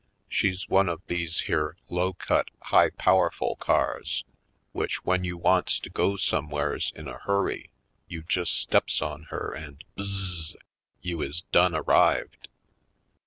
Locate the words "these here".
1.05-1.77